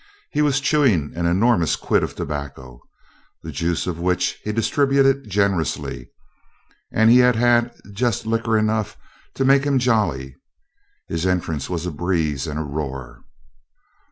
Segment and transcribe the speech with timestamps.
[0.31, 2.81] He was chewing an enormous quid of tobacco,
[3.43, 6.09] the juice of which he distributed generously,
[6.91, 8.97] and had had just liquor enough
[9.35, 10.37] to make him jolly.
[11.07, 13.21] His entrance was a breeze and a roar.